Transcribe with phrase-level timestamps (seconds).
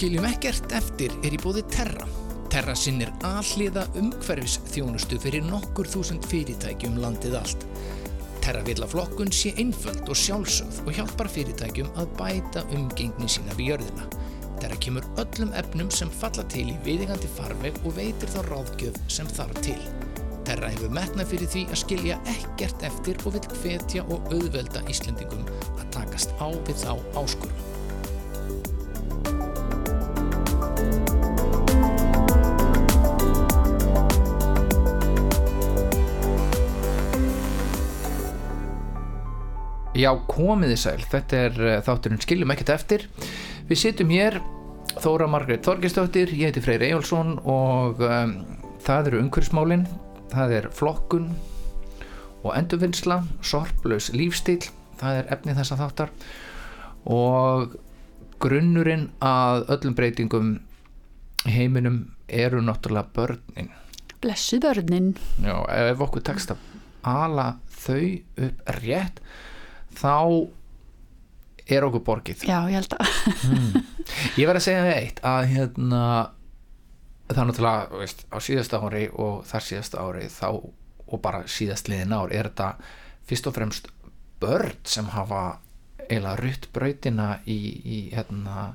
[0.00, 2.06] Skiljum ekkert eftir er í bóði Terra.
[2.48, 7.66] Terra sinnir alliða umhverfis þjónustu fyrir nokkur þúsund fyrirtækjum landið allt.
[8.40, 13.52] Terra vil að flokkun sé einföld og sjálfsögð og hjálpar fyrirtækjum að bæta umgengni sína
[13.60, 14.08] við jörðina.
[14.70, 19.26] Terra kemur öllum efnum sem falla til í viðingandi farveg og veitir þá ráðgjöf sem
[19.26, 19.78] þarf til.
[20.46, 25.42] Terra hefur metnað fyrir því að skilja ekkert eftir og vil hvetja og auðvelda Íslendingum
[25.74, 27.66] að takast á við þá áskorum.
[39.98, 43.08] Já, komiði sæl, þetta er uh, þátturinn Skiljum ekkert eftir.
[43.66, 44.38] Við sittum hér,
[44.98, 48.32] Þóra Margreit Þorgestóttir, ég heiti Freyr Ejjólfsson og um,
[48.82, 49.84] það eru umhverfsmálinn,
[50.32, 51.28] það er flokkun
[52.40, 54.64] og endurvinnsla, sorplaus lífstíl,
[55.00, 56.12] það er efni þessa þáttar
[57.10, 57.76] og
[58.42, 60.52] grunnurinn að öllum breytingum
[61.46, 63.70] heiminum eru náttúrulega börnin.
[64.20, 65.14] Blessu börnin.
[65.44, 66.64] Já, ef okkur tekst að
[67.06, 68.02] ala þau
[68.46, 69.22] upp rétt,
[69.96, 70.16] þá
[71.78, 73.14] er okkur borgið Já, ég held að.
[73.46, 73.80] mm.
[74.40, 76.02] ég verð að segja það eitt að hérna
[77.30, 80.46] það er náttúrulega veist, á síðasta ári og þar síðasta ári þá
[81.10, 82.72] og bara síðast liðin ár er þetta
[83.30, 83.88] fyrst og fremst
[84.42, 85.44] börn sem hafa
[86.08, 88.72] eiginlega rutt brautina í, í hérna,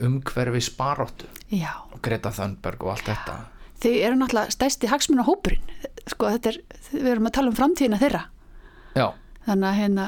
[0.00, 1.72] umhverfi sparóttu Já.
[1.92, 3.38] og Greta Thunberg og allt þetta
[3.78, 5.62] Þau eru náttúrulega stæsti hagsmuna hópurinn.
[6.10, 6.56] Sko, þetta er,
[6.90, 8.22] við erum að tala um framtíðina þeirra.
[8.98, 9.04] Já,
[9.46, 10.06] Þannig að hérna,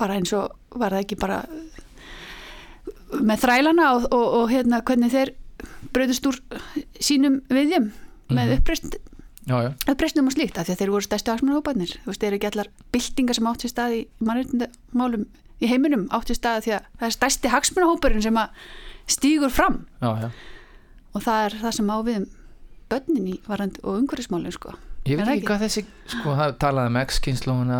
[0.00, 1.42] bara eins og var það ekki bara
[3.20, 5.32] með þrælana og, og, og hérna hvernig þeir
[5.94, 6.38] bröðust úr
[7.02, 7.90] sínum viðjum
[8.30, 8.58] með Mhm.
[8.60, 8.96] uppreist,
[9.50, 9.56] já,
[9.90, 11.94] uppreistnum og slíkt af því að þeir voru stærstu hagsmuna hóparnir.
[12.04, 15.24] Þú veist, þeir eru ekki allar byltingar sem átt sér stað í mannréttindamálum
[15.60, 18.48] í heiminum átt sér stað því að það er stærsti hagsmuna hóparinn sem að
[19.10, 20.30] stígur fram já, já.
[21.14, 22.28] og það er það sem á við um
[22.90, 24.72] börnin í varand og umhverfismálinn sko.
[25.08, 27.78] Ég veit ekki hvað þessi, sko, það talaði um X-kynnslóðina,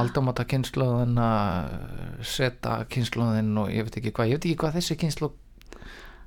[0.00, 1.26] aldamáta kynnslóðina,
[2.26, 5.36] seta kynnslóðin og ég veit ekki hvað, ég veit ekki hvað þessi kynnslóð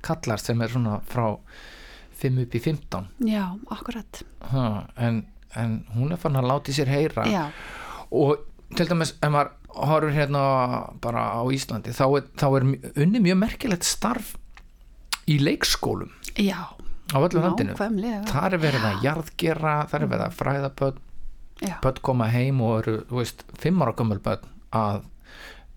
[0.06, 1.26] kallast sem er svona frá
[2.22, 3.44] 5 upp í 15, Já,
[3.76, 4.22] akkurat.
[4.52, 4.64] ha,
[4.96, 5.22] en,
[5.60, 7.28] en hún er fann að láti sér heyra.
[7.28, 7.44] Já,
[8.10, 8.40] og
[8.76, 10.42] til dæmis ef maður horfur hérna
[11.04, 12.66] bara á Íslandi þá er, þá er
[13.04, 14.34] unni mjög merkilegt starf
[15.30, 16.10] í leikskólum.
[16.40, 16.64] Já,
[17.10, 17.76] á öllu landinu?
[18.30, 21.00] Þar er verið að jarðgera þar er verið að fræða börn.
[21.84, 25.02] Börn koma heim og eru, veist, fimm ára gömul börn að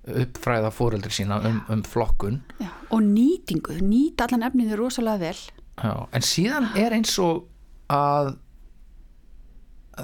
[0.03, 2.41] uppfræða fóreldri sína um, um flokkun.
[2.59, 2.69] Já.
[2.91, 5.43] Og nýtingu, nýta allan efninu rosalega vel.
[5.79, 7.45] Já, en síðan er eins og
[7.91, 8.35] að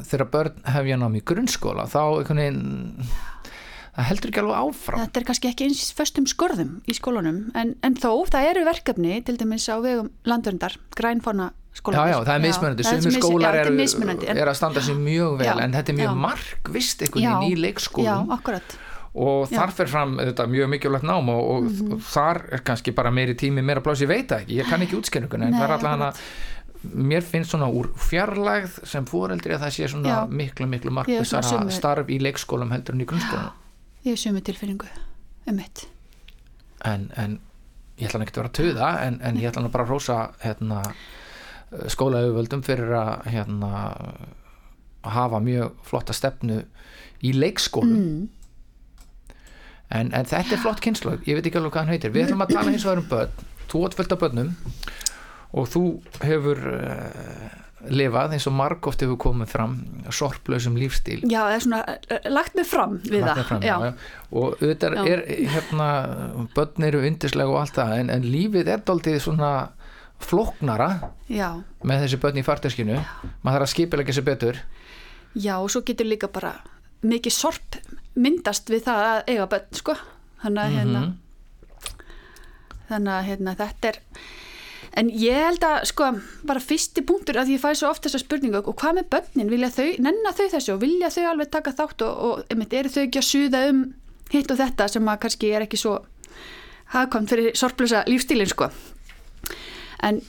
[0.06, 3.10] þegar börn hefja nám í grunnskóla þá einhvern veginn
[4.00, 7.76] það heldur ekki alveg áfram Þetta er kannski ekki eins föstum skorðum í skólanum en,
[7.84, 12.10] en þó, það eru verkefni til dæmis á vegum landverndar, grænfóna Já, skólanum.
[12.12, 13.76] já, það er mismunandi, sumir skólar eru,
[14.34, 16.22] er að standa sér mjög vel Já, en þetta er mjög já.
[16.26, 18.78] markvist einhvern Já, veginn í Já, leikskólum akkurat.
[19.14, 19.58] og Já.
[19.60, 21.94] þar fer fram þetta mjög mikilvægt nám og, og, Mhm.
[21.94, 24.82] og þar er kannski bara meiri tími, meira plási, ég veit það ekki, ég kann
[24.82, 26.12] ekki útskenninguna en það er alltaf hana
[26.96, 30.20] mér finnst svona úr fjarlægð sem fóreldri að það sé svona Já.
[30.30, 33.50] miklu, miklu sömu- starf í leikskólum heldur en í grunnskólum
[34.06, 34.88] Ég hef sömu tilfinningu
[35.50, 35.88] um mitt.
[36.86, 37.40] en, en
[38.00, 40.78] ég ætla ekki að vera að töða en, en ég ætla bara að rósa hérna,
[41.92, 43.72] skólaauðvöldum fyrir að hérna,
[45.04, 46.62] hafa mjög flotta stefnu
[47.24, 48.30] í leikskólum Mm.
[49.92, 52.44] en, en þetta er flott kynslu ég veit ekki alveg hvað hann heitir, við ætlum
[52.46, 53.32] að tala eins og erum börn
[53.72, 54.52] þú átt fullt af börnum
[55.60, 55.82] og þú
[56.24, 57.50] hefur uh,
[57.88, 59.76] lifað eins og margóft hefur komið fram
[60.12, 61.80] sorplausum lífstíl Já, það er svona
[62.10, 63.46] eh, lagt mig fram við Lagt það.
[63.48, 63.76] fram, já.
[63.80, 63.94] Já,
[64.32, 65.24] og auðvitað er
[65.56, 65.90] hérna
[66.56, 69.52] börn eru undislega og allt það en, en lífið er daldið svona
[70.20, 70.90] flóknara
[71.32, 71.54] já,
[71.88, 74.60] með þessi börn í farteskinu maður þarf að skipilega sér betur
[75.40, 76.58] já, og svo getur líka bara
[77.08, 77.80] mikið sorp
[78.20, 79.94] myndast við það að eiga börn, sko.
[80.44, 81.16] Þannig að hérna, Mhm.
[82.90, 83.98] þannig að hérna, þetta er
[84.98, 86.10] en ég held að sko
[86.50, 89.72] bara fyrsti punktur að ég fæ svo oft þessa spurningu og hvað með börnin, vilja
[89.74, 93.04] þau, nenna þau þessu og vilja þau alveg taka þátt og, og einmitt, eru þau
[93.06, 93.84] ekki að suða um
[94.34, 96.00] hitt og þetta sem að kannski er ekki svo
[96.94, 98.70] hagkvæmt fyrir sorplösa lífstílin sko?
[100.06, 100.22] En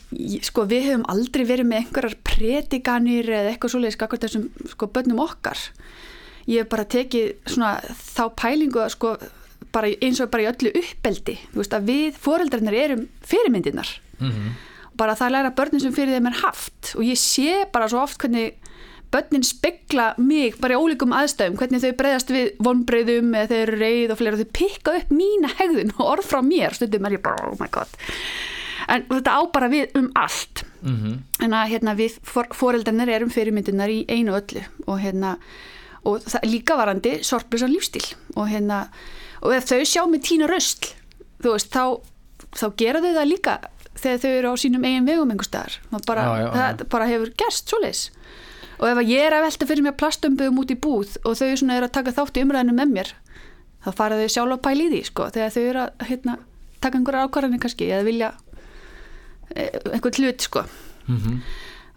[0.45, 5.23] sko við höfum aldrei verið með einhverjar predikanir eða eitthvað svoleiðis skakvart þessum sko börnum
[5.23, 5.61] okkar.
[6.51, 9.13] Ég hef bara tekið svona þá pælingu að sko
[9.71, 14.31] bara eins og bara í öllu uppeldi þú veist að við foreldrarnir erum fyrirmyndirnar mm
[14.31, 14.51] -hmm.
[14.97, 16.95] bara það læra börnin sem fyrir þeim er haft.
[16.97, 18.55] Og ég sé bara svo oft hvernig
[19.11, 23.79] börnin spegla mig bara í ólíkum aðstæðum, hvernig þau breyðast við vonbreyðum eða þau eru
[23.79, 24.37] reyð og fleira.
[24.37, 26.75] Þau pikka upp mína hegðun og orð frá mér.
[26.75, 27.89] Stundum er ég bara, oh my god.
[28.89, 30.65] En þetta á bara við um allt.
[30.83, 31.45] Mm -hmm.
[31.45, 34.63] en að hérna, við for, foreldarnir erum fyrirmyndinar í einu öllu.
[34.87, 35.39] Og hérna
[36.05, 38.15] og líka varandi sorglusan lífstíl.
[38.37, 38.89] Og hérna
[39.43, 40.95] og ef þau sjá með tína röstl
[41.41, 41.85] þú veist, þá,
[42.57, 43.59] þá gera þau það líka
[44.03, 45.77] þegar þau eru á sínum eigin vegum einhver staðar,
[46.07, 46.53] bara, Já, já, já.
[46.57, 48.03] það bara hefur gerst svoleiðis.
[48.81, 51.47] Og ef að ég er að velta fyrir mér plastömböðum út í búð og þau
[51.51, 53.11] eru að taka þátt í umræðinu með mér
[53.85, 56.37] þá fara þau sjálf að pæla í því sko, þegar þau eru að hérna,
[56.81, 58.31] taka einhverja ákvarðanir kannski eða vilja
[59.55, 60.65] eh, einhvern hlut sko.
[61.11, 61.41] Mhm.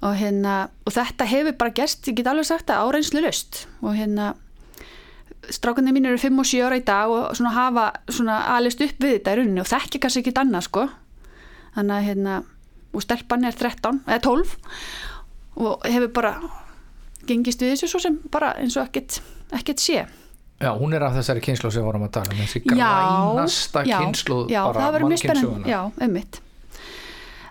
[0.04, 0.54] og, hérna,
[0.88, 4.34] og þetta hefur bara gerst, ég get alveg sagt það, áreynslu löst og hérna
[5.52, 9.00] strákarnir mín eru 5 og 7 ára í dag og svona hafa svona alist upp
[9.04, 10.86] við þetta í rauninni og þekki kannski ekki annað sko
[11.76, 12.36] þannig að hérna
[12.94, 14.58] og stelpan er 13 eða 12
[15.64, 16.34] og hefur bara
[17.28, 19.20] gengist við þessu svo sem bara eins og ekkert,
[19.56, 20.04] ekkert sé.
[20.64, 24.40] Já, hún er af þessari kynslu sem við vorum að tala um þessi grænasta kynslu
[24.52, 25.68] já, bara það mannkynssögunnar.
[25.68, 26.40] já, ummitt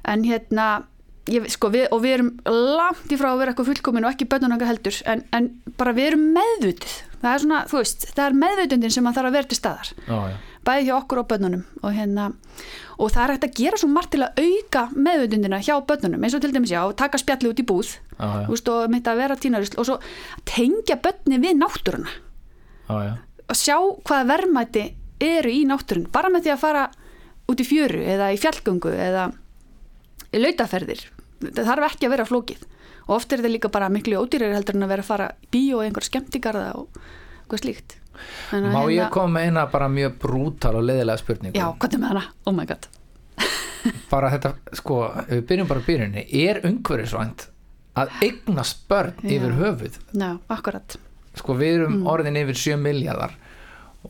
[0.09, 0.67] en hérna
[1.31, 4.29] ég, sko, við, og við erum langt í frá að vera eitthvað fullkomin og ekki
[4.31, 8.25] bönnun okkar heldur en, en bara við erum meðvutið það er svona, þú veist, það
[8.25, 9.93] er meðvutundin sem að þarf að vera til staðar.
[10.07, 12.29] Já, já, bæði hjá okkur og bönnunum og hérna
[13.03, 16.37] og það er hægt að gera svo margt til að auka meðvutundina hjá bönnunum eins
[16.37, 17.95] og til dæmis já, taka spjalli út í búð.
[18.19, 19.97] Þú veist, og mitt að vera tínarisl og svo
[20.49, 22.13] tengja bönni við náttúruna.
[22.93, 23.15] Já.
[23.49, 24.83] að sjá hvaða verðmæti
[25.23, 26.83] eru í náttúrun bara með því að fara
[27.51, 29.31] út í fjöru eða í fjallgöngu eða
[30.33, 31.07] í lautaferðir.
[31.43, 32.69] Það þarf ekki að vera flókið.
[33.09, 35.51] Og oft er þetta líka bara miklu ódýrari heldur en að vera að fara í
[35.51, 37.01] bíó og einhver skemmtigarða og
[37.43, 37.97] eitthvað slíkt
[38.53, 42.03] Má ég hérna- koma með eina bara mjög brútal og leiðilega spurningu Já, hvað er
[42.03, 42.25] með hana?
[42.47, 42.87] Oh my god
[44.13, 44.99] bara þetta, sko,
[45.31, 47.49] við byrjum bara byrjunni er umhverfisvænt
[47.99, 49.31] að eignast börn Já.
[49.37, 50.97] yfir höfuð Já, akkurat
[51.35, 52.07] sko við erum Mm.
[52.13, 53.33] orðin yfir 7 miljardar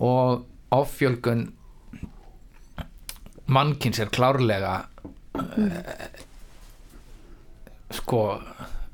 [0.01, 0.45] og
[0.75, 1.53] offjölgun
[3.47, 4.87] mannkins er klárlega
[5.33, 5.65] Mm.
[5.65, 5.83] uh,
[7.91, 8.19] sko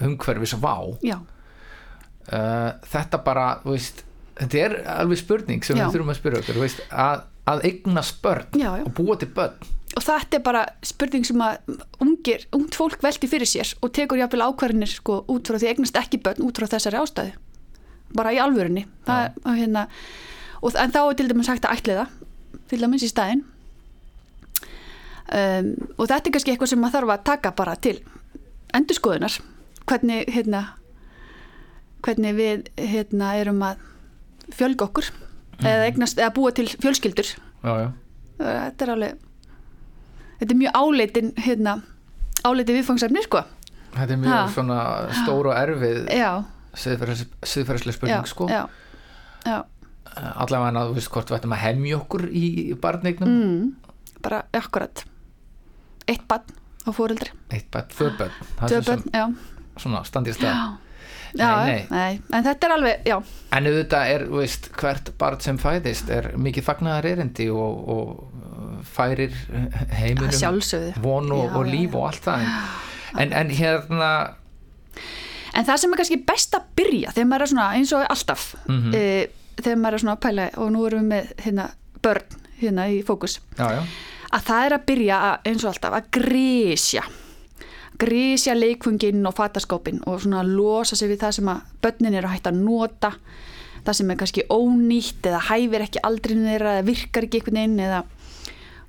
[0.02, 4.04] umhverfis vá Já, uh, þetta bara, þú veist
[4.38, 5.86] þetta er alveg spurning sem Já.
[5.86, 9.74] við þurfum að spyrja okkur veist, að, að eignast börn já, og búa til börn.
[9.96, 11.74] Og þetta er bara spurning sem að
[12.04, 15.98] ungir, ungt fólk velti fyrir sér og tekur jáfnvel ákvarðinir sko út frá því eignast
[15.98, 17.34] ekki börn út frá þessari ástæðu.
[18.16, 18.86] Bara í alvörunni.
[19.04, 19.84] Það, og hérna,
[20.62, 22.16] og, en þá er til dæmis hægt að ætli það
[22.68, 23.44] til dæmis í staðinn.
[25.28, 27.98] Um, og þetta er kannski eitthvað sem maður þarf að taka bara til
[28.76, 29.40] endurskoðunar.
[29.88, 30.62] Hvernig hérna
[32.04, 33.84] hvernig við hérna erum að
[34.54, 35.08] fjölga okkur
[35.60, 37.30] eða, eignast, eða búa til fjölskyldur.
[37.64, 37.88] Já, já,
[38.38, 39.24] þetta er alveg
[40.38, 41.74] þetta er mjög áleitin hérna,
[42.46, 43.42] áleitin viðfangsefni sko.
[43.96, 44.44] Þetta er mjög Ha.
[44.54, 44.78] svona
[45.22, 46.04] stór og erfið
[46.78, 48.46] siðferðslega spurning sko.
[50.14, 52.46] allavega að þú veist hvort við ættum að hemja okkur í,
[52.80, 53.62] barnignum mm,
[54.24, 55.04] bara akkurat.
[56.08, 56.46] Eitt barn
[56.88, 58.36] á fóreldri eitt börn, tvö börn.
[58.58, 59.36] Það er sem
[59.78, 60.76] svona standið stað
[61.34, 62.20] já, já Nei, nei.
[62.32, 63.16] en þetta er alveg, já,
[63.58, 69.32] en auðvitað er, veist, hvert barn sem fæðist er mikið fagnaðar erindi og, og færir
[69.98, 70.60] heiminum
[71.02, 71.96] von og, Já, og líf já.
[71.98, 72.44] og allt það.
[73.18, 74.10] En, en, en hérna
[75.58, 78.42] en það sem er kannski best að byrja þegar maður er svona eins og alltaf
[78.68, 78.92] Mhm.
[78.94, 81.64] e, þegar maður er svona að pæla og nú erum við með hérna,
[82.04, 83.38] börn hérna í fókus.
[83.58, 83.80] Já, já,
[84.32, 87.02] að það er að byrja að, eins og alltaf að grísja
[87.98, 92.46] grísja leikfunginn og fataskápin og svona losa sig við það sem að börnin eru hægt
[92.50, 93.12] að nota
[93.86, 97.82] það sem er kannski ónýtt eða hæfir ekki aldrinu þeirra eða virkar ekki einhvern veginn
[97.88, 98.04] eða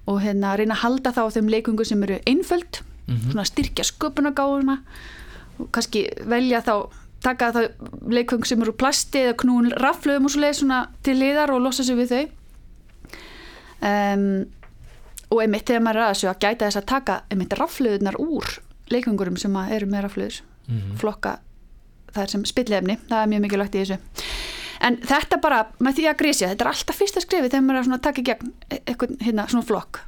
[0.10, 4.78] og hérna reyna að halda þá á þeim leikungum sem eru einföld svona styrkja sköpunagáfuna
[5.60, 6.74] og kannski velja þá
[7.24, 7.62] taka þá
[8.13, 11.84] leikung sem eru plasti eða knúin raflöðum og svo leið svona til liðar og losa
[11.84, 12.25] sig við þau.
[13.80, 14.24] Um,
[15.30, 18.48] og einmitt þegar maður er að þessu að gæta þess að taka einmitt raflöðunar úr
[18.93, 20.41] leikungurum sem eru með raflöður
[21.00, 21.39] flokka
[22.13, 23.98] það sem spillefni, það er mjög mikilvægt í þessu.
[24.86, 27.96] En þetta bara með því að grísja, þetta er alltaf fyrsta skrifi þegar maður er
[27.98, 30.00] að taka í gegn e- eitthvað hérna svona flokk.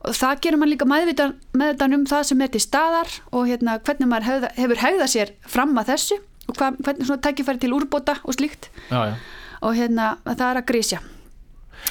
[0.00, 3.76] Og það gerir maður líka meðvitan, meðvitan um það sem er til staðar og hérna
[3.84, 7.72] hvernig maður hefða, hefur hegðað sér fram að þessu og hva, hvernig svona tækifæri til
[7.76, 8.70] úrbóta og slíkt.
[8.90, 9.14] Já, já.
[9.60, 11.02] og hérna það er að grísja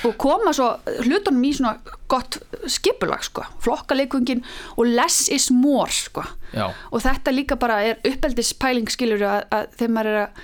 [0.05, 0.69] og koma svo
[1.03, 1.77] hlutunum í svona
[2.12, 4.43] gott skipulag sko, flokka leikungin
[4.77, 6.69] og less is more sko já.
[6.91, 10.43] og þetta líka bara er uppeldispæling skilur að, að þegar maður er að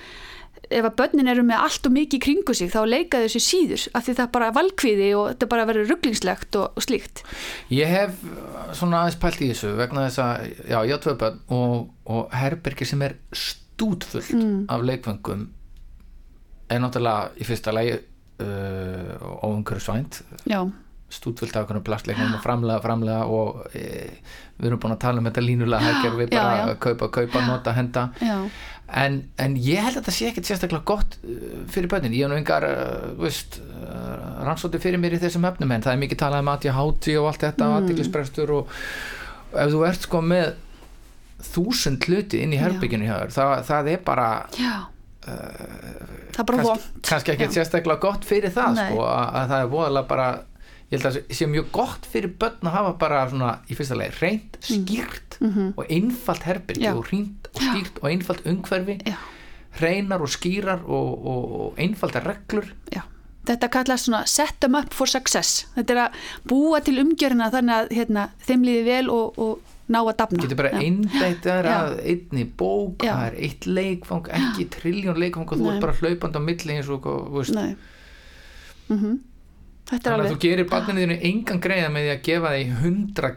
[0.66, 3.82] ef að börnin eru með allt og mikið í kringu sig þá leika þessu síður
[3.94, 7.22] af því það er bara valkviði og þetta bara verður rugglingslegt og, og slíkt
[7.70, 11.14] Ég hef uh, svona aðeins pælt í þessu vegna þess að, já, ég á tvö
[11.20, 11.76] börn og,
[12.10, 14.64] og herbergi sem er stútfullt Mm.
[14.72, 15.46] af leikfengum
[16.72, 17.98] er náttúrulega í fyrsta lagi
[18.42, 20.60] uh, óumhverfisvænt já,
[21.08, 23.82] stútfullt af einhvern plastleiknum og framlega, framlega og e,
[24.58, 26.64] við erum búin að tala um þetta línulega hækjar við Já, bara já.
[26.64, 28.02] að kaupa, kaupa, nota, henda.
[28.18, 28.36] Já,
[29.04, 32.32] en, en ég held að þetta sé ekkert sérstaklega gott uh, fyrir börnin, ég hef
[32.32, 33.38] nú engar uh,
[34.48, 37.16] rannsóti fyrir mér í þessum efnum en það er mikið talað um að ég háti
[37.20, 37.78] og allt þetta mm.
[37.78, 38.74] aðtiklisbrestur og
[39.52, 40.52] og ef þú ert sko með
[41.46, 44.74] þúsund hluti inn í herbygginu það, það er bara já
[45.26, 47.48] það er bara vond kannski Já.
[47.56, 50.26] sérstaklega gott fyrir það sko, að, að það er voðalega bara
[50.86, 53.96] ég held að það sé mjög gott fyrir börn að hafa bara svona í fyrsta
[53.98, 55.38] leið reynd, skýrt
[55.76, 56.86] og einfalt herbyrgi Mhm.
[56.86, 56.94] Já.
[56.96, 59.16] og reynd og skýrt og einfalt umhverfi já,
[59.80, 63.02] hreinar og skýrar og, og, og einfaldar reglur já
[63.46, 65.68] Þetta kallast svona set them up for success.
[65.76, 66.14] Þetta er að
[66.50, 70.42] búa til umgjörina þannig að hérna, þeim líði vel og, og ná að dafna.
[70.42, 70.80] getur bara Já.
[70.82, 71.60] einbeitt Já.
[71.76, 73.12] að einni bók, Já.
[73.12, 75.72] það er eitt leikfang ekki trilljón leikfang og þú Nei.
[75.74, 77.08] ert bara hlaupandi á milli eins og.
[78.86, 79.16] Mm
[79.86, 80.32] er þannig að alveg...
[80.32, 83.30] þú gerir barninu þínu engan greiða með því að gefa því hundra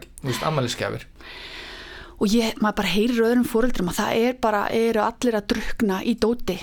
[0.50, 1.06] ammæliskefir
[2.20, 6.00] og ég, maður bara heyrir öðrum fóreldrum að það er bara, eru allir að drukna
[6.02, 6.58] í dóti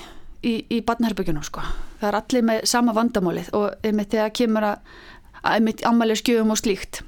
[0.46, 1.64] í, í barnaherbyggjunum sko.
[2.02, 4.92] það er allir með sama vandamálið og einmitt þegar kemur að,
[5.42, 7.02] að einmitt ammæli skjöfum og slíkt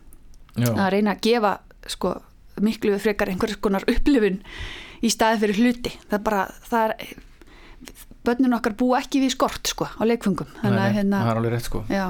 [0.59, 1.53] að reyna að gefa
[1.89, 2.15] sko,
[2.65, 4.39] miklu frekar einhvers konar upplifun
[5.03, 5.93] í staði fyrir hluti.
[6.07, 7.13] Það er bara, það er
[8.27, 11.55] börnin okkar búa ekki við skort sko, á leikfungum þannig að hérna, það er alveg
[11.55, 11.83] rétt sko.
[11.91, 12.07] Já.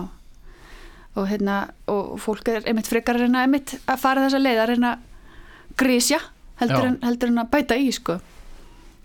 [1.18, 1.60] Og hérna
[1.92, 4.96] og fólk er einmitt frekar að reyna einmitt að fara þessa leið að reyna
[5.80, 6.20] grísja
[6.60, 8.18] heldur, heldur en að bæta í sko.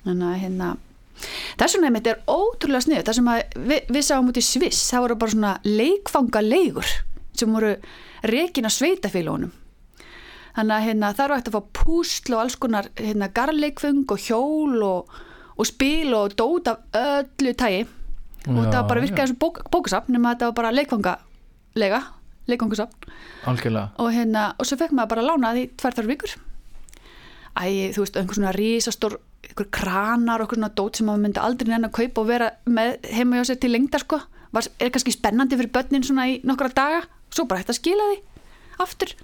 [0.05, 0.75] Þannig að hérna
[1.15, 4.89] þess vegna einmitt er ótrúlega snið það sem að við, við sáum út í Sviss
[4.91, 6.95] það voru bara svona leikfangaleigur
[7.35, 7.75] sem voru
[8.27, 9.53] rekin að sveitafélagunum
[10.55, 14.25] þannig að hérna það eru hægt að fá púsl og alls konar hérna garleikfung og
[14.29, 15.15] hjól og,
[15.59, 17.85] og spil og dót af öllu tægi
[18.45, 22.01] og Já, það var bara virkaði eins og bók, bókasafn nema þetta var bara leikfangalega
[22.51, 23.13] leikfangasafn
[23.99, 26.35] og hérna og svo fekk maður bara lánað í tvær þar vikur.
[27.55, 31.41] Æ, þú veist, einhver svona rísastór einhver kranar og einhver svona dót sem maður myndi
[31.41, 34.19] aldrei nenn að kaupa og vera með heima hjá sér til lengdar sko.
[34.55, 37.05] Var, er kannski spennandi fyrir börnin svona í nokkra daga.
[37.35, 38.19] Svo bara hægt að skila því
[38.85, 39.15] aftur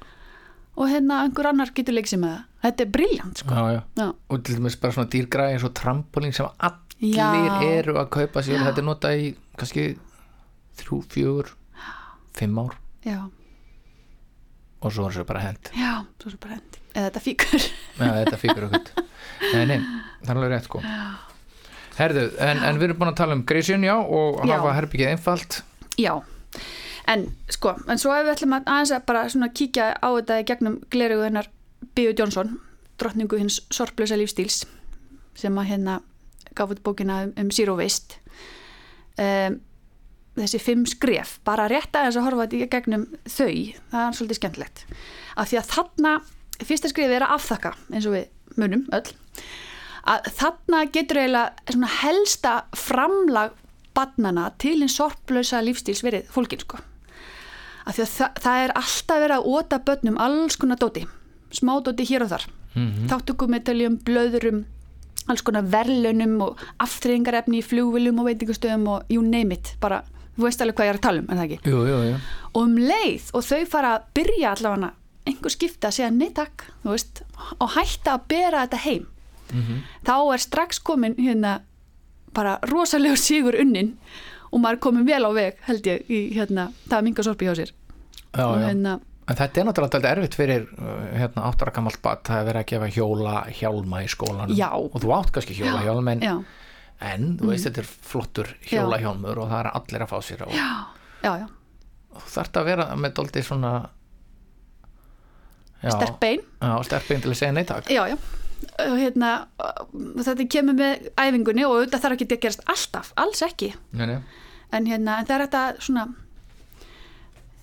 [0.77, 2.47] og hérna einhver annar getur leikið sér með það.
[2.61, 3.57] Þetta er briljant sko.
[3.57, 3.83] Já, já.
[4.03, 8.45] já, og til dæmis bara svona dýrgræði eins og trampolín sem allir eru að kaupa
[8.45, 8.65] sér.
[8.69, 9.87] Þetta er notað í kannski
[10.81, 11.53] þrjú, fjögur,
[12.37, 12.77] fimm ár.
[13.07, 13.23] Já,
[14.81, 18.11] og svo er þessu bara hend já, svo er bara hendi eða þetta fíkur Já,
[18.17, 19.03] þetta fíkur okkur
[19.55, 19.79] Nei, nei,
[20.21, 20.81] það er alveg rétt sko.
[21.97, 25.57] Herðu, en, en við erum búin að tala um grísjun, já, og hafa herbyggið einfalt.
[26.01, 26.13] Já,
[27.11, 30.43] en sko, en svo ef við ætlum að aðeins að bara svona kíkja á þetta
[30.49, 31.51] gegnum glerugu hennar
[31.97, 32.59] Bíu Jónsson,
[33.01, 34.63] drottningu hins sorplösa lífstíls
[35.39, 36.01] sem að hérna
[36.57, 38.19] gaf út bókina um, um Zero Waste.
[39.21, 39.61] Um,
[40.39, 43.55] þessi fimm skref, bara rétt aðeins að horfa þetta gegnum þau,
[43.91, 44.85] það er svolítið skemmtilegt.
[45.37, 46.15] Af því að þarna
[46.61, 49.15] fyrsta skrifið er að afþakka eins og við munum öll
[50.11, 53.57] að þarna getur eiginlega svona helsta framlag
[53.97, 56.81] barnana til einn sorplösa lífstíls verið fólkin sko
[57.85, 61.07] af því að það, það er alltaf verið að óta börnum alls konar dóti
[61.55, 63.09] smá dóti hér og þar mm -hmm.
[63.11, 64.65] þáttökumedaljum, blöðurum
[65.27, 70.03] alls konar verðlunum og aftreyingarefni í flugviljum og veitingastöðum og you name it, bara,
[70.37, 71.71] þú veist alveg hvað ég er að tala um, er það ekki?
[71.71, 72.17] Jú, jú, jú
[72.55, 74.93] og um leið og þau fara að byrja allavega
[75.29, 77.23] einhver skipta að segja nei takk þú veist,
[77.59, 79.07] og hætta að bera þetta heim
[80.07, 81.61] þá er strax komin hérna
[82.35, 83.97] bara rosalega sigur unnin
[84.51, 87.55] og maður komin vel á veg held ég í hérna, það er minga sorpi hjá
[87.61, 87.73] sér.
[88.31, 88.99] Já, og hérna,
[89.31, 92.71] En þetta er náttúrulega erfitt fyrir uh, hérna, áttara gammalt bat það er verið að
[92.73, 94.57] gefa hjóla hjálma í skólanum.
[94.59, 94.71] Já.
[94.75, 96.25] og þú átt kannski hjóla hjálm en,
[97.13, 100.45] en þú veist þetta er flottur hjóla hjálmur og það er allir að fá sér
[100.49, 100.59] og
[102.19, 103.73] þú þarft að vera með dóldi svona
[105.81, 106.43] sterk bein.
[106.91, 108.19] Sterk bein til að segja neytak já, já.
[108.19, 109.33] og hérna,
[109.93, 114.19] þetta kemur með æfingunni og auðvitað þarf ekki að gerast alltaf, alls ekki nei, nei.
[114.77, 116.07] en hérna, en það er þetta svona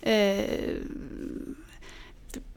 [0.01, 0.17] e,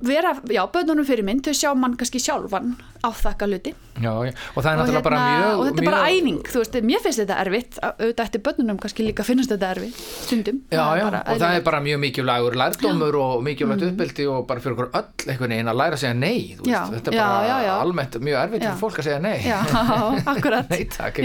[0.00, 2.72] vera, já, bönnunum fyrir minn þau sjá mann kannski sjálfan
[3.04, 3.72] áþakka hluti.
[4.00, 4.32] Já, já.
[4.54, 7.00] og það er náttúrulega bara mjög og þetta er bara mjög, æfing, þú veist, mér
[7.04, 7.78] finnst þetta erfitt.
[7.86, 9.96] Auðvitað eftir bönnunum kannski líka finnst þetta erfitt
[10.26, 14.64] stundum, Já, Það og það er bara mjög mikilvægur lærdómur og mikilvægt uppbyldi og bara
[14.64, 18.20] fyrir okkur öll einhvern veginn að læra að segja nei veist, þetta er bara almennt
[18.20, 19.38] mjög erfitt fyrir fólk að segja nei.
[19.44, 19.60] Já,
[20.34, 20.72] akkurat.
[20.72, 21.24] Nei, takk,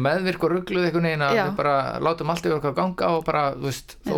[0.00, 3.42] meðvirk og ruggluð einhvern veginn að við bara látum allt yfir okkar ganga og bara,
[3.58, 4.14] þú veist, þó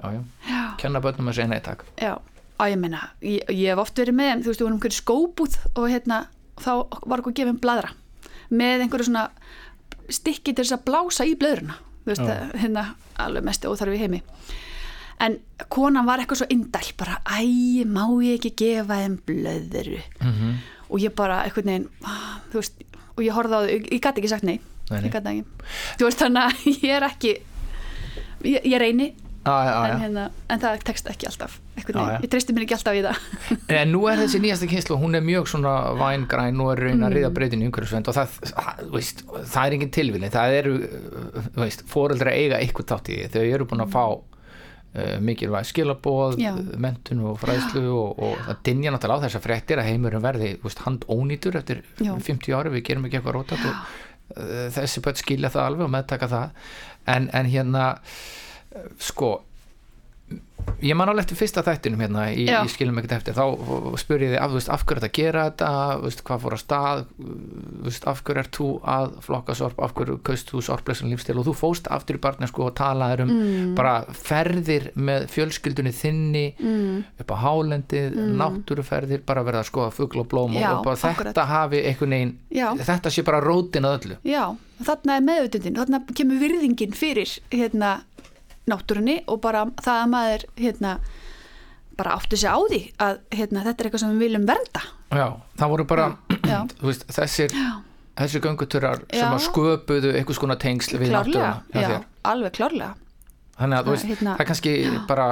[0.00, 0.22] Já.
[0.48, 1.84] já, kenna börnum að segja nei takk.
[2.00, 2.14] Já,
[2.60, 4.98] á ég meina ég, ég hef oft verið með, þeim, þú veist, við vorum einhverju
[5.00, 6.20] skóbúð og hérna,
[6.60, 6.72] þá
[7.10, 7.92] var okkur gefin bladra
[8.50, 9.28] með einhverju svona
[10.10, 11.76] stykki til þess að blása í blöðruna.
[12.04, 12.84] Þú veist, það, hérna,
[13.22, 14.22] alveg mest óþarfi heimi.
[15.20, 15.36] En
[15.68, 20.00] konan var eitthvað svo indæl bara, æ, má ég ekki gefa þeim blöðru?
[20.24, 22.80] Mm og ég bara, einhvern veginn ah, þú veist,
[23.14, 24.56] og ég horfði á þau, ég, ég gæti ekki sagt nei,
[24.90, 25.04] Nei, nei.
[25.06, 25.68] ég gæti ekki.
[26.00, 27.32] Þú veist, þannig að ég er ekki
[28.50, 29.06] ég, ég reyni
[29.40, 32.18] Já, já, en, hérna, en það tekst ekki alltaf já.
[32.20, 33.20] ég treysti mér ekki alltaf í það.
[33.78, 37.14] En nú er þessi nýjasta kynslu, hún er mjög svona vængræn og er raun að
[37.16, 38.34] riða breytin í umhverfisvend og það,
[38.92, 40.74] veist, það er engin tilvíli, það eru,
[41.88, 46.36] fóreldra eiga eitthvað tátt í því, þau eru búin að fá uh, mikilvæg skilabóð,
[46.84, 50.84] mentun og fræðslu og, og það dinja náttúrulega á þessar fréttir að heimurinn verði, veist,
[50.84, 52.12] hand ónýtur eftir Já.
[52.12, 55.92] 50 ári, við gerum ekki eitthvað rótat og uh, þessi börn skilja það alveg og
[55.96, 56.70] meðtaka það,
[57.16, 57.88] en, en hérna,
[58.98, 59.40] sko,
[60.84, 63.34] ég man alveg eftir fyrsta þættinum hérna í, í skilum ekkert eftir.
[63.36, 65.70] Þá spur ég þið af, veist, af hverju þetta gera þetta?
[66.04, 67.00] Veist, hvað fór að stað?
[67.86, 69.80] Veist, af hverju ert þú að flokka sorp?
[69.82, 73.32] Af hverju kaust þú sorplesan lífstil og þú fóst aftur í barnesku og talaðir um
[73.40, 73.74] Mm.
[73.74, 80.20] bara ferðir með fjölskyldunni þinni mm, upp á hálendið, náttúruferðir bara verða að skoða fugl
[80.22, 81.32] og blóm og- Já, og bara akkurat.
[81.34, 82.68] þetta hafi einhvern veginn Já.
[82.76, 84.16] þetta sé bara rótin að öllu.
[84.24, 84.44] Já,
[84.84, 88.02] þarna er meðutundin þarna kemur virðingin fyrir hérna,
[88.68, 90.94] náttúrunni og bara það að maður hérna,
[91.98, 94.82] bara átti sig á því að hérna, þetta er eitthvað sem við viljum vernda.
[95.10, 95.26] Já,
[95.60, 96.08] það voru bara
[96.80, 97.70] þú veist, þessir já,
[98.20, 99.30] þessi gönguturar sem Já.
[99.32, 102.94] að sköpuðu einhvers konar tengsl við náttúruna alveg klárlega.
[103.60, 104.72] Þannig að hérna, það er kannski
[105.08, 105.26] bara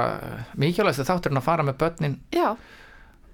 [0.61, 2.51] mikilvægast að þátturinn að fara með börnin já,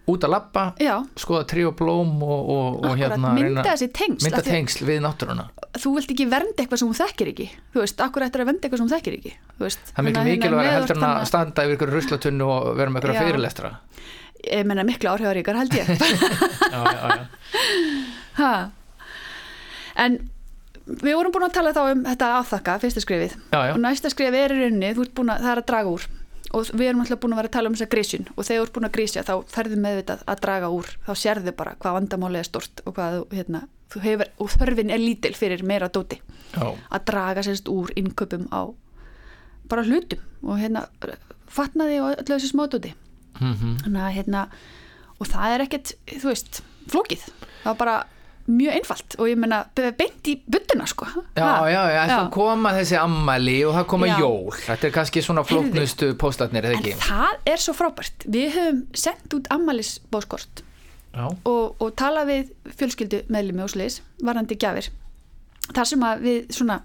[0.05, 0.35] út að
[0.81, 4.85] já, skoða trí og blóm og, og, og hérna mynda þessi tengsl mynda að tengsl
[4.85, 5.45] við náttúruna.
[5.81, 7.47] Þú vilt ekki vernda eitthvað sem þú þekkir ekki.
[7.74, 9.33] Þú veist, akkur ættir að vernda eitthvað sem þú þekkir ekki?
[9.55, 12.94] Það er miklu Þannig að hérna heldur en að standa yfir ykkur ruslatunnu og vera
[12.94, 13.24] með ykkur Já.
[13.25, 13.74] fyrirlestra.
[14.46, 15.89] Ég menna miklu áhrifaríkar held ég.
[16.75, 17.25] Já, já, já.
[18.35, 18.53] ha.
[20.03, 20.18] en
[20.85, 24.53] við vorum búin að tala þá um þetta afþakka, fyrsta skrifið og næsta skrifið er
[24.53, 26.07] í rauninni, þú ert búin að það er að draga úr
[26.55, 28.65] og við erum alltaf búin að vera að tala um þessa grísjun og þegar þú
[28.65, 30.91] ert búin að grísja þá ferðu meðvitað að draga úr.
[31.05, 33.61] Þá sérðu bara hvað vandamáli er stort og hvað hérna,
[33.94, 36.22] þú hefur, og þörfin er lítil fyrir meira dóti.
[36.55, 36.72] Já.
[36.72, 38.72] að draga sérst úr innköpum á
[39.68, 40.85] bara hlutum og hérna
[41.51, 42.94] fatnaði og öllu þessu smádóti
[43.35, 44.41] Mm þannig að hérna
[45.20, 47.24] og það er ekkert, þú veist, flókið.
[47.63, 47.96] Það var bara
[48.46, 51.08] mjög einfalt og ég meina beint í buttuna sko.
[51.38, 54.16] Já, já, já, það koma þessi ammali og það koma Já.
[54.22, 54.53] jól.
[54.68, 58.27] Þetta er kannski svona flóknustu póstatnir eða en ekki það er svo frábært.
[58.38, 60.64] Við höfum sendt út ammælisbóskort
[61.16, 64.92] Já, og, og tala við fjölskyldu meðlumi og sliðis varandi gjafir.
[65.72, 66.81] Þar sem að við svona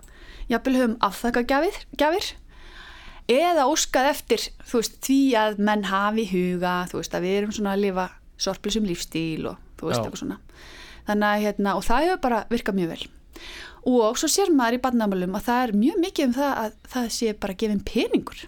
[0.50, 2.32] jafnvel höfum afþakka gjafir, gjafir
[3.30, 7.54] eða óskað eftir þú veist, því að menn hafi huga þú veist, að við erum
[7.54, 8.06] svona að lifa
[8.40, 10.38] sorplisum lífstíl og þú veist, eitthvað svona
[11.10, 13.04] þannig að hérna, og það hefur bara virkað mjög vel.
[13.90, 17.06] Og svo sér maður í barnamálum að það er mjög mikið um það að það
[17.18, 18.42] sé bara gefin peningur.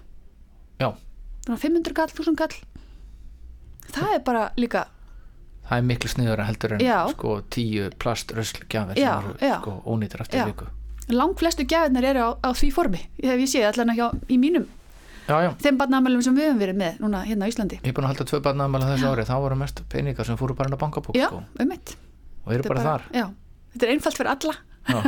[0.82, 0.88] Já,
[1.46, 2.58] svona 500 kall, 1000 kall
[3.92, 4.84] það er bara líka
[5.68, 6.98] það er miklu sniður heldur en Já.
[7.12, 9.56] sko tíu plast rösslgjafir Já, sem eru já.
[9.60, 10.46] sko ónýttir eftir Já.
[10.50, 10.68] viku.
[11.12, 14.68] Lang flestu gjafirnar eru á, á því formi hef ég séð allan hjá í mínum
[15.28, 17.76] Já, já, þeim barnamælum sem við höfum verið með núna hérna á Íslandi.
[17.78, 20.56] Ég er búin að halda tvö barnaðamæla þessu ári þá voru mest peningar sem fóru
[20.58, 21.94] bara inn á bankabók já, sko, um mitt
[22.44, 23.06] og eru bara, þar.
[23.14, 23.26] já,
[23.74, 24.58] þetta er einfalt fyrir alla.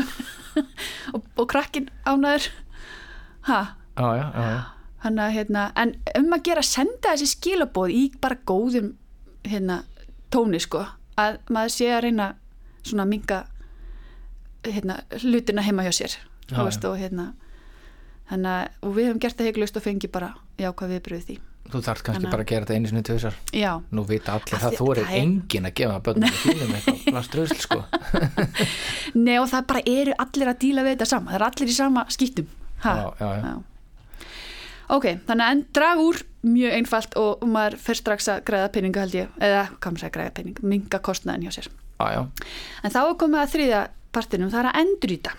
[1.15, 2.45] Og, og krakkin ánæður
[5.03, 8.93] hann að hérna en um að gera senda þessi skilaboð í bara góðum
[9.45, 9.81] hérna
[10.33, 10.85] tóni sko
[11.21, 12.29] að maður sé að reyna
[12.87, 13.41] svona minga
[14.65, 16.17] hérna hlutina heima hjá sér
[16.49, 17.33] Já, veist og hérna
[18.31, 21.39] þannig að við höfum gert það heiklust og fengi bara jákvæð viðbröð því
[21.73, 24.77] þú þarft kannski bara að gera þetta einu sinni tvisar já, nú vita allir það,
[24.79, 27.05] þú er það er- engin að gefa börnum þínum eitthvað.
[27.09, 27.79] Plast rösl sko.
[29.27, 31.77] Nei og það bara eru allir að díla við þetta sama, það eru allir í
[31.79, 32.51] sama skýttum.
[32.85, 32.95] Ha?
[33.01, 33.55] Já, já, já.
[34.95, 39.15] Ok, þannig að drag úr mjög einfalt og maður fer strax að græða peningu held
[39.17, 41.71] ég, eða hvað maður segja græða pening, minga kostnaðin hjá sér.
[41.97, 42.21] já, já,
[42.85, 43.81] En þá er komið að þriðja
[44.13, 45.33] partinum, það er að endurýta.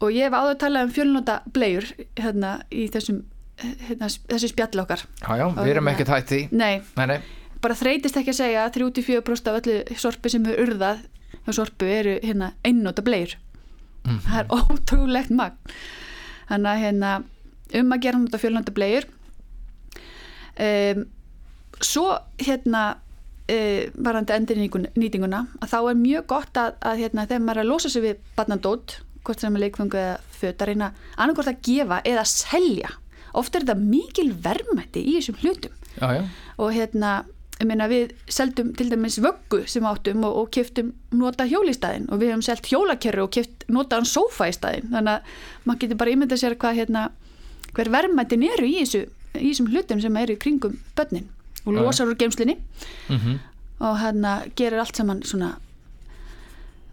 [0.00, 1.86] Og ég hef áður talað um fjölnóta bleiur
[2.18, 3.22] hérna í þessum,
[3.88, 5.04] hérna, þessu spjalli okkar.
[5.20, 6.40] já, já, við erum tætt því.
[6.52, 7.18] Nei, nei, nei,
[7.60, 11.02] bara þreytist ekki að segja að 34% af öllu sorpi sem er urðað
[11.46, 13.36] hjá sorpu eru hérna einnóta bleir
[14.06, 14.20] Mhm.
[14.24, 15.56] það er ótrúlegt magn.
[16.48, 17.10] Þannig að hérna
[17.80, 19.04] um að gera nota fjölnóta bleir
[20.60, 21.04] um,
[21.80, 22.06] svo
[22.40, 22.96] hérna
[23.48, 27.70] e, varandi endurnýtinguna að þá er mjög gott að, að hérna, þegar maður er að
[27.70, 28.96] losa sig við barnadót
[29.26, 32.92] hvort sem er leikfengu eða föt að reyna annarkort að gefa eða selja
[33.36, 35.76] oft er þetta mikil verðmætti í þessum hlutum.
[36.00, 36.22] Já, já,
[36.58, 37.12] og hérna
[37.66, 42.08] meina við seldum til dæmis vöggu sem áttum og, og keftum nota hjóli í staðinn.
[42.08, 44.88] Og við hefum selt hjólakerru og keft notaðan sófa í staðinn.
[44.94, 47.06] Þannig að maður getur bara ímyndað sér hvað hérna
[47.76, 49.02] hver verðmættin eru í, þessu,
[49.36, 51.28] í þessum hlutum sem eru kringum börnin.
[51.66, 52.56] Og losar úr geimslinni
[53.10, 53.34] mhm.
[53.84, 55.54] Og hérna gerir allt saman svona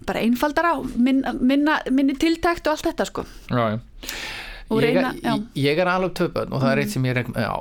[0.08, 3.23] bara einfaldara minna, minna, minni tiltækt og allt þetta sko.
[3.52, 3.80] Já, já.
[4.69, 7.51] Og reyna- ég, ég er alveg töpun og það er eitt sem ég er já,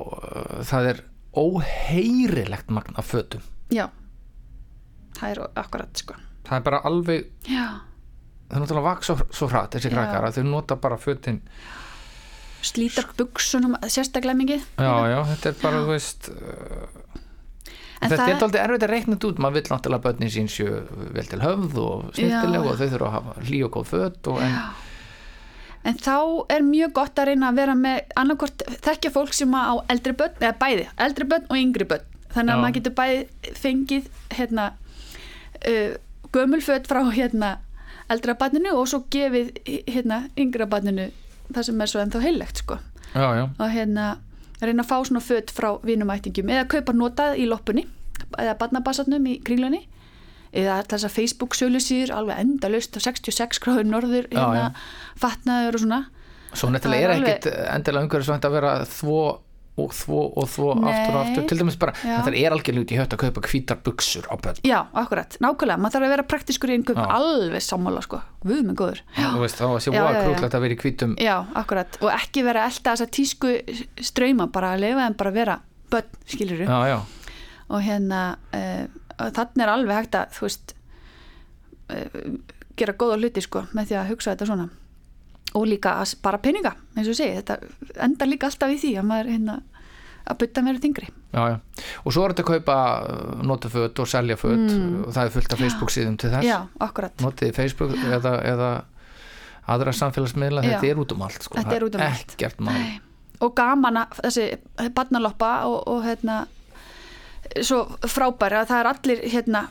[0.70, 1.02] það er
[1.36, 3.44] óheyrilegt magn af fötum.
[3.70, 3.86] Já,
[5.18, 6.14] það er akkurat sko.
[6.46, 7.66] Það er bara alveg, já,
[8.48, 11.40] það er náttúrulega vaks svo, svo hratt þessi krakkar að þau nota bara fötin.
[12.66, 14.62] Slítar buksunum sérstaklega mikið.
[14.82, 17.06] Já, já, þetta er bara, þú veist uh,
[18.02, 19.38] En þetta er aldrei erfitt að reikna út.
[19.40, 20.80] Maður vill náttúrulega að börnin sín séu
[21.16, 22.70] vel til höfð og snirtileg Já.
[22.72, 24.56] og þau þurfa að hafa hlý og góð föt og en,
[25.86, 26.16] En þá
[26.50, 30.34] er mjög gott að reyna að vera með annarkort þekkja fólk sem á eldri börn,
[30.40, 32.08] eða bæði, eldri börn og yngri börn.
[32.34, 32.62] Þannig að Já.
[32.62, 34.64] maður getur bæði fengið hérna,
[35.62, 35.92] uh,
[36.34, 37.52] gömulföt frá hérna,
[38.12, 39.54] eldra barninu og svo gefið
[39.86, 41.10] hérna, yngra barninu
[41.52, 42.78] það sem er svo ennþá heillegt sko.
[43.14, 44.06] já, já, Og hérna
[44.60, 47.86] reyna að fá svona föt frá vinumættingum eða kaupa notað í loppunni
[48.38, 49.86] eða barnabassarnum í kringlunni
[50.52, 54.68] eða þess að Facebook sölusýður alveg endalust og 66 gráður norður Já, hérna,
[55.20, 56.04] fatnaður og svona.
[56.56, 59.18] Svo Það nefnilega er er alveg- ekkit endilega umhverfisvænt að vera þvo
[59.76, 60.88] og þvo og þvo Nei.
[60.88, 61.42] aftur og aftur.
[61.50, 62.14] Til dæmis bara, Já.
[62.24, 64.60] þetta er algjörlega út í höft að kaupa hvítar buksur á börn.
[64.64, 67.12] Já, akkurat, nákvæmlega, maður þarf að vera praktiskur í einhverjum Já.
[67.18, 69.02] alveg sammála sko, við með góður.
[69.18, 70.24] Þú veist, þá sé Já, voða já, já.
[70.30, 71.12] krútlegt að vera í hvítum.
[71.20, 73.52] Já, akkurat, og ekki vera að elta þessa tísku
[74.00, 75.58] ströyma, bara að leifa þeim bara að vera
[75.92, 76.98] börn, skilur já, já,
[77.68, 78.22] og hérna
[78.56, 78.86] uh,
[79.18, 80.74] þannig er alveg hægt að þú veist
[81.92, 82.26] uh,
[82.76, 84.68] gera góða hluti sko með því að hugsa þetta svona.
[85.56, 89.08] Og líka að spara peninga eins og segi, þetta endar líka alltaf í því að
[89.08, 89.60] maður hérna
[90.26, 91.56] að bytta meira þingri já, já.
[92.02, 92.76] Og svo er þetta að kaupa
[93.06, 96.42] uh, notaföt og selja föt og það er fullt af Facebook síðum til þess.
[96.42, 96.50] Mm.
[96.50, 98.70] Já, akkurat, notið Facebook eða, eða
[99.76, 101.58] aðra samfélagsmiðla, þetta er út um allt sko.
[101.58, 102.36] Þetta er út um allt.
[103.44, 104.46] og gaman að þessi
[104.96, 106.44] barnaloppa og, og hérna
[107.62, 109.66] svo frábæri að það er allir hérna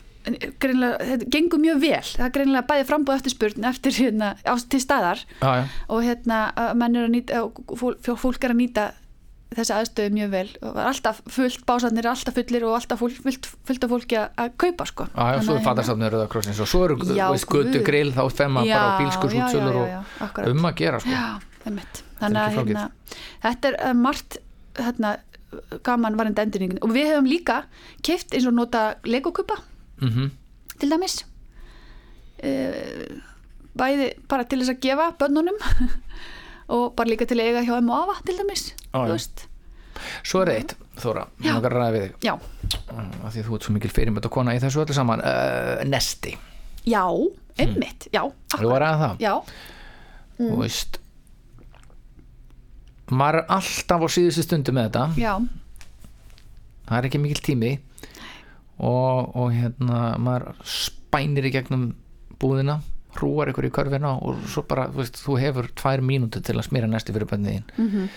[0.62, 2.04] greinlega, þetta gengur mjög vel.
[2.10, 5.24] Það er greinlega bæði frambúð eftir spurn eftir hérna á, til staðar.
[5.40, 6.38] Já, já, og hérna
[6.78, 7.42] menn er að nýta
[7.78, 8.86] fólk, er að nýta
[9.56, 10.46] þessi aðstöðu mjög vel.
[10.66, 14.50] Og alltaf fullt básarnir er alltaf fullir og alltaf fullt, fullt, fullt af fólki að,
[14.60, 15.06] kaupa sko.
[15.12, 16.98] Já, já, svo er fattarstafnir Rauða krossins og svo eru
[17.40, 20.00] skutu grill þá fem maður bara á já, já,
[20.32, 21.14] og um að gera sko.
[21.14, 21.26] Já.
[21.66, 22.82] Þannig að hérna,
[23.42, 24.36] þetta er uh, margt
[24.78, 25.16] hérna,
[25.86, 27.62] gaman varandi endurningin og við hefum líka
[28.06, 29.60] keift eins og nota legokupa
[30.00, 30.30] mm
[30.76, 31.22] til dæmis.
[32.36, 33.20] Uh,
[33.76, 35.56] bæði bara til þess að gefa börnunum
[36.74, 39.46] og bara líka til að eiga hjá og afa til dæmis veist.
[40.20, 42.12] svo er eitt, Þóra, langar að ræða við þig.
[42.24, 42.34] Já,
[43.24, 45.24] af því þú ert svo mikil fyrirmynd að kona í þessu öllu saman.
[45.24, 46.36] Uh, nesti,
[46.84, 47.02] já,
[47.60, 49.24] einmitt Já, þú var að það?
[49.24, 49.34] Já,
[50.36, 51.00] þú veist
[53.10, 55.04] maður er alltaf á síðustu stundu með þetta.
[55.20, 55.34] Já,
[56.88, 57.72] það er ekki mikil tími.
[58.76, 61.94] Og, og hérna maður spænir í gegnum
[62.42, 62.80] búðina
[63.16, 66.66] hrúar ykkur í körfina og svo bara, þú veist, þú hefur tvær mínútur til að
[66.68, 68.08] smýra næsti fyrir bönniðin mm Mhm.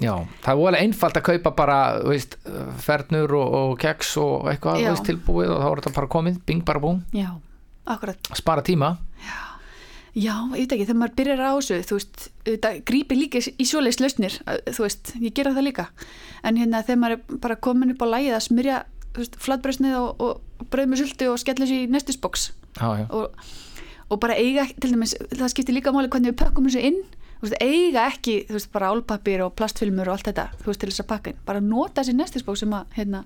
[0.00, 2.36] já, það er voðalega einfalt að kaupa bara, veist,
[2.78, 6.64] fernur og, og keks og eitthvað, veist, tilbúið og þá er þetta bara komið, bing
[6.64, 6.80] bara
[7.86, 8.16] akkurat.
[8.34, 8.96] Spara tíma.
[9.18, 9.51] Já,
[10.12, 14.00] ég veit ekki, þegar maður byrjar á þessu þú veist, þetta grípi líka í svoleiðis
[14.02, 14.34] lausnir,
[14.68, 15.86] þú veist, ég gera það líka.
[16.44, 18.76] En hérna þegar maður er bara komin upp á lægið að smyrja,
[19.14, 22.42] þú veist, flatbröðsnið og, og bröð með sultu og skella þessu í nestisboks
[22.76, 23.26] já, já, og,
[24.12, 27.00] og bara eiga, til dæmis, það skiptir líka máli hvernig við pökkum þessu inn,
[27.40, 30.80] þú veist, eiga ekki þú veist, bara álpapir og plastfilmur og allt þetta þú veist,
[30.84, 33.24] til þess að pakka inn, bara nota þessi nestisboks sem að, hérna,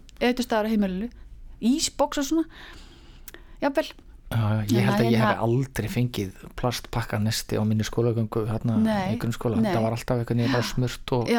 [4.27, 8.77] já ég held að ég hef hérna- aldrei fengið plastpakka nesti á minni skólagöngu hérna
[8.83, 9.71] Nei, í grunnskóla, nei.
[9.73, 11.31] það var alltaf eitthvað nýja smurt og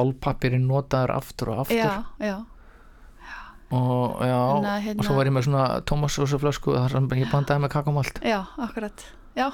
[0.00, 1.76] álpapirinn notaður aftur og aftur.
[1.76, 2.38] Já, já,
[3.70, 7.08] og, já, að, hérna- og svo var ég með svona Thomas Rosa flösku þar sem
[7.20, 8.22] ég blandaði með kakamalt.
[8.24, 9.04] Já, akkurat.
[9.36, 9.46] Já,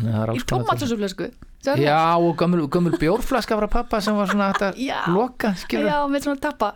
[0.00, 1.32] í í tómatsósuflösku?
[1.64, 4.78] Já og gömul, gömul bjórflaska frá pappa sem var svona að
[5.12, 6.74] loka skilur, já, með svona tappa.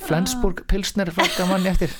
[0.00, 1.92] Flensburg Pilsner flakka manni eftir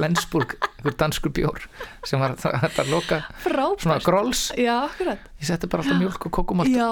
[0.00, 1.60] Flensburg, einhver danskur bjór
[2.08, 5.28] sem var hægt að loka svona frábært gróls já, akkurat.
[5.40, 6.88] Ég setti bara alltaf mjölk og kokumalt já,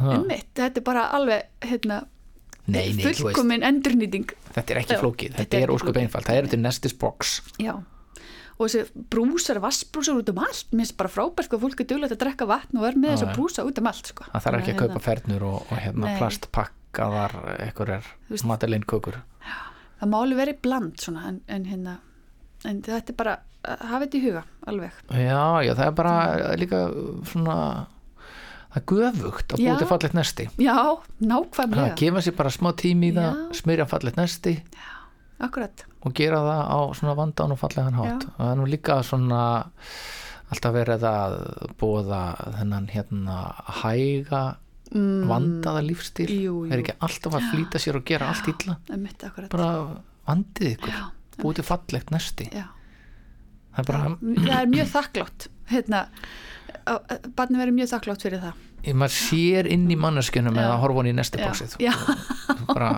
[0.00, 2.02] einmitt, þetta er bara alveg hérna,
[2.62, 4.28] Nei, nei, þú veist, fullkomin endurnýting.
[4.54, 6.04] Þetta er ekki Já, flókið, þetta þetta er ekki óskup flókið.
[6.06, 7.32] einfalt, það er þetta nestis box.
[7.58, 7.72] Já.
[8.54, 10.68] Og þessi brúsar, vassbrúsar út um allt.
[10.70, 13.14] Mér finnst bara frábært sko, fólk er duglegt að drekka vatn og er með Já,
[13.16, 13.34] þessa já.
[13.34, 14.28] brúsa út um allt sko.
[14.30, 16.14] það þarf ekki að kaupa fernur og, og hérna Nei.
[16.20, 17.34] plastpakkaðar
[17.66, 19.18] einhverjar Þú veist- madeleine kökur.
[19.98, 21.96] Það má alveg verið bland svona, en, en, hérna,
[22.68, 25.02] en þetta er bara hafa þetta í huga alveg.
[25.10, 26.14] Já, já, það er bara
[26.58, 26.80] líka
[27.30, 27.58] svona
[28.72, 29.68] það er göfugt að Já.
[29.68, 30.48] búið til fallegt nesti.
[30.62, 33.44] Já, það nákvæmlega gefa sér bara smá tími í það Já.
[33.60, 34.56] smyrja fallegt nesti.
[35.42, 38.30] Akkurat, og gera það á svona vandan og fallegan hátt Já.
[38.30, 39.40] og það er nú líka svona
[40.52, 41.36] alltaf verið að
[41.80, 42.20] búða
[42.58, 43.38] þennan hérna
[43.82, 44.42] hæga
[44.92, 46.28] mm, vandaða lífstíl.
[46.30, 46.70] Jú, jú.
[46.70, 48.76] er ekki alltaf að flýta sér og gera allt illa?
[49.50, 49.72] Bara
[50.28, 50.94] vandið ykkur.
[50.94, 51.04] Já,
[51.40, 52.48] búið til fallegt nesti.
[52.52, 52.66] Já.
[53.72, 56.02] það er bara, það er mjög þakklátt hérna,
[57.38, 58.66] barni verið mjög þakklátt fyrir það.
[58.82, 61.76] Ég maður sér inn í manneskjunum að horfa hún í nesti bóksið
[62.66, 62.90] bara,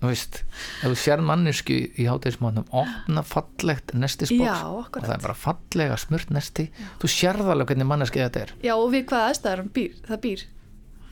[0.00, 5.22] þú veist ef þú sér mannesku í hátegismátnum opna fallegt nestisbóks Já, og það er
[5.28, 6.68] bara fallega smurt nesti.
[7.02, 8.54] Þú sérð alveg hvernig manneski þetta er.
[8.66, 10.44] Já, og við hvaða aðstæður hann býr, það býr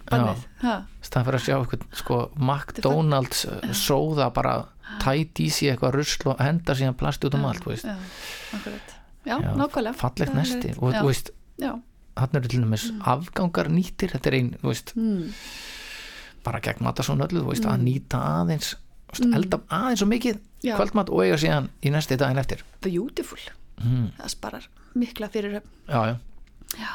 [0.05, 4.55] staðan fyrir að sjá eitthvað sko, McDonalds uh, sóða bara
[5.03, 7.97] tæt í sig eitthvað rusl og henda síðan plasti út um allt já,
[9.25, 9.97] já, Já, nákvæmlega.
[9.97, 10.79] fallegt rétt.
[10.79, 11.71] og já, þú veist, já,
[12.21, 15.33] hann eru til dæmis afgangar nýttir, þetta er ein þú veist, mm,
[16.45, 18.75] bara gegn mata svona öllu, þú veist, að nýta aðeins
[19.25, 20.71] elda aðeins og mikið Mm.
[20.71, 20.77] Já.
[20.81, 22.63] kvöldmat og eiga síðan í næsti daginn eftir.
[22.81, 23.37] Beautiful.
[23.85, 24.07] Mm.
[24.17, 26.17] það sparar mikla fyrir já,
[26.79, 26.89] já,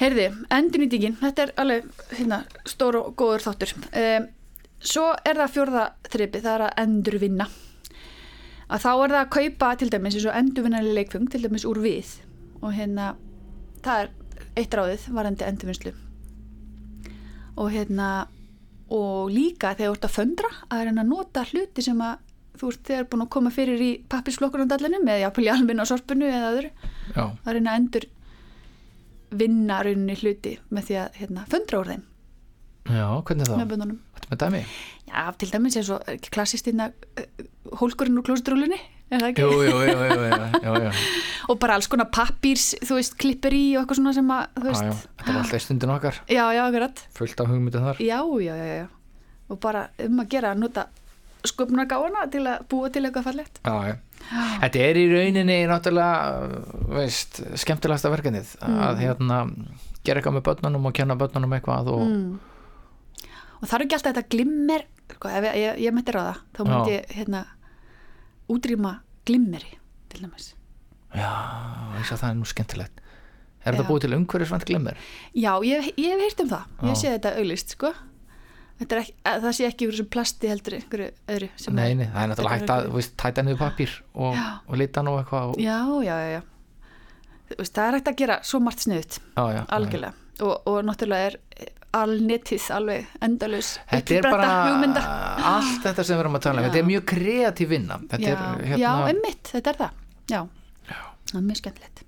[0.00, 3.72] heyrði, endurnýtingin, þetta er alveg hérna, stór og góður þáttur.
[3.92, 4.28] Um,
[4.80, 7.48] svo er það fjórða þripi, það er að endurvinna.
[8.66, 11.80] Að þá er það að kaupa til dæmis eins og endurvinnarlega leikfung til dæmis úr
[11.84, 12.16] við.
[12.62, 13.12] Og hérna
[13.84, 14.14] það er
[14.58, 15.92] eitt ráðið varandi endurvinnslu.
[17.56, 18.08] Og hérna
[18.92, 22.20] og líka þegar þú ert að föndra að reyna að nota hluti sem að
[22.56, 26.28] þú ert þegar búin að koma fyrir í pappisflokkurandallinu eða jápil í alminn á sorpinu
[26.28, 26.70] eða öðru.
[27.14, 28.06] Já, að reyna að endur
[29.30, 32.04] vinna rauninni hluti með því að hérna, föndra úr þeim
[32.86, 33.96] já, hvernig þá með bönnunum.
[34.16, 34.60] Þetta með dæmi?
[35.10, 37.24] Já, til dæmis eins og ekki klassist innan uh,
[37.80, 38.78] hólkurinn úr klósitrúlunni,
[39.10, 39.42] er það ekki?
[39.42, 40.92] Jú, jú, jú, jú, jú, jú, jú.
[41.50, 44.62] Og bara alls konar pappírs, þú veist, klippir í og eitthvað svona sem að, þú
[44.64, 47.02] Já, veist, já, þetta var alltaf stundin okkar já, já, akkurat.
[47.18, 48.86] fullt af hugmyndum þar Já, já, já, já.
[49.50, 50.86] Og bara um að gera að nota
[51.46, 53.60] sköpnargáfana til að búa til eitthvað fallegt.
[53.62, 53.94] Já, já.
[54.26, 56.60] Þetta er í rauninni náttúrulega,
[56.96, 59.38] veist, skemmtilegasta verkefnið að hérna
[60.06, 62.36] gera eitthvað með börnunum og kenna börnunum eitthvað og Mm.
[63.56, 64.82] Og það er ekki alltaf þetta glimmer,
[65.14, 66.74] sko, ef ég, ég, ég mætti ráða, þá Já.
[66.92, 67.40] ég, hérna,
[68.52, 68.90] útrýma
[69.24, 69.78] glimmeri,
[70.12, 70.50] til dæmis.
[71.16, 73.00] já, það er nú skemmtilegt.
[73.64, 73.78] Er Já.
[73.78, 74.96] þetta búið til umhverfisvænt glimmer?
[75.34, 76.66] Já, ég, ég hef heyrt um það.
[76.82, 77.00] Ég Já.
[77.00, 77.94] sé þetta auglist, sko.
[78.76, 81.48] Ekki, að, það sé ekki úr þessu plasti heldur einhverju öðru.
[81.72, 84.44] Nei, nei, það er náttúrulega hægt að, veist, tæta niður pappír og, Já.
[84.66, 86.42] og lita nú eitthvað og, Já, já, já, já.
[87.56, 90.12] Veist, það er hægt að gera svo margt sniðut, já, já, algjörlega.
[90.44, 91.38] Og, og náttúrulega er
[91.96, 93.70] alnetið alveg endalus.
[93.88, 95.04] Þetta er bara hugmynda.
[95.54, 98.36] allt þetta sem við erum að tala um, þetta er mjög kreatív vinna þetta Já,
[98.60, 100.02] hérna já, emmitt, þetta er það.
[100.34, 100.40] Já,
[101.30, 102.04] það er mjög skemmtilegt.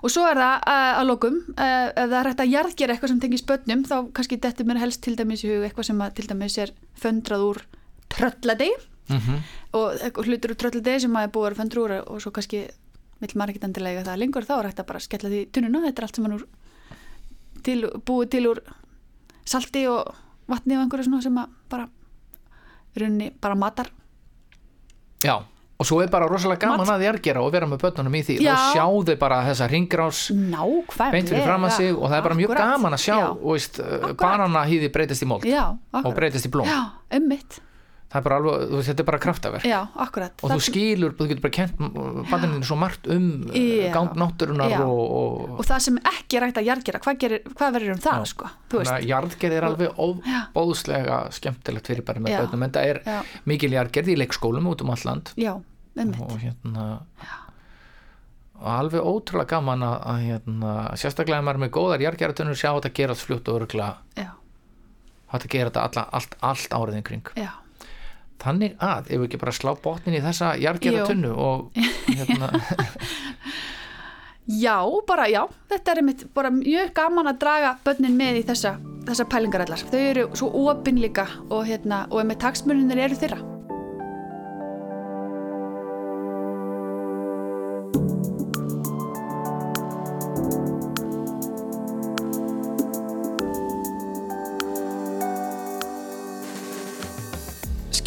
[0.00, 3.12] Og svo er það uh, að lokum, uh, ef það er hægt að jarðgera eitthvað
[3.12, 6.14] sem tengis börnum, þá kannski dettur mér helst til dæmis í hug eitthvað sem að
[6.18, 7.64] til dæmis er föndrað úr
[8.10, 8.76] trölladegi
[9.10, 12.32] mm og eitthvað hlutur úr trölladegi sem að er búið að föndra úr og svo
[12.34, 12.64] kannski
[13.20, 15.82] vill maður ekkert endilega það lengur þá er hægt að bara skella því í tunnuna,
[15.84, 16.44] þetta er allt sem hann úr
[17.66, 17.76] til,
[18.08, 18.60] búið til úr
[19.46, 20.10] salti og
[20.50, 21.86] vatni og einhverju sem að bara
[22.90, 23.90] í rauninni bara matar.
[25.22, 25.36] Já,
[25.80, 28.36] og svo er bara rosalega gaman Mat- að jargera og vera með börnunum í því
[28.44, 28.52] Já.
[28.52, 32.38] og sjá þau bara þessa ringrás beint fyrir fram að sig og það er bara
[32.42, 32.74] mjög Akkúrat.
[32.76, 34.20] gaman að sjá já, og veist, Akkúrat.
[34.20, 36.14] banana hýði breytist í mold og akkurat.
[36.20, 36.80] breytist í blóm já,
[37.16, 37.60] ummitt
[38.10, 41.52] er bara alveg, þetta er bara kraftaverk já, akkurat og þú skilur, þú getur bara
[41.54, 41.76] kent
[42.26, 43.92] bandininu svo margt um Já.
[43.94, 44.80] gang náttúrunar Já.
[44.82, 48.26] og, og, og það sem ekki er hægt að jargera hvað, hvað verður um það
[48.32, 48.50] sko
[49.06, 52.40] jarðgerð er alveg óbóðslega skemmtilegt fyrir bara með Já.
[52.42, 53.00] börnum en það er
[53.46, 55.54] mikil jarðgerð í leikskólum út um alland já,
[55.98, 56.84] og hérna
[58.60, 62.68] og alveg ótrúlega gaman að, að hérna, sérstaklega ef maður er með góðar jarðgerðatunur sjá
[62.68, 63.88] þetta gerast fljótt og örgla
[64.20, 64.30] já,
[65.32, 67.30] þetta gera þetta alla, allt, allt árið kring.
[67.40, 67.50] Já,
[68.44, 71.80] þannig að, ef við ekki bara slá botnin í þessa jarðgerðatunnu og
[72.18, 72.50] hérna,
[74.60, 74.76] já,
[75.08, 78.74] bara já þetta er einmitt bara mjög gaman að draga börnin með í þessa,
[79.08, 83.40] þessa pælingar allar þau eru svo opin líka og hérna, og með taksmuninir eru þeirra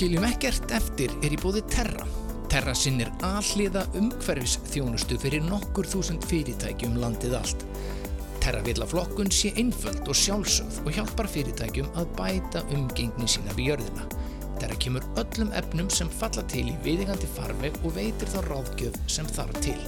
[0.04, 2.04] skiljum ekkert eftir er í bóði Terra.
[2.52, 7.63] Terra sinnir alliða umhverfis þjónustu fyrir nokkur þúsund fyrirtækjum landið allt.
[8.44, 13.56] Terra vil að flokkun sé einföld og sjálfsögð og hjálpar fyrirtækjum að bæta umgengni sína
[13.56, 14.10] við jörðina.
[14.60, 19.30] Terra kemur öllum efnum sem falla til í viðingandi farveg og veitir þá ráðgjöf sem
[19.38, 19.80] þarf til.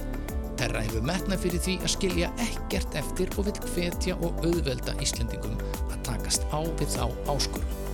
[0.56, 5.60] Terra hefur metnað fyrir því að skilja ekkert eftir og vil hvetja og auðvelda Íslendingum
[5.90, 7.85] að takast á við þá áskurum.